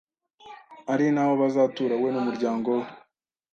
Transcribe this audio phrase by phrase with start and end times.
[0.93, 2.85] ari naho bazatura we numuryango we